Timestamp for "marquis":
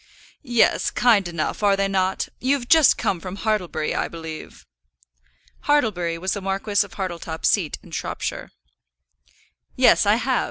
6.41-6.83